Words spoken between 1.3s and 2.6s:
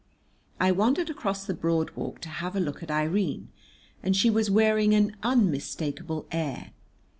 the Broad Walk to have a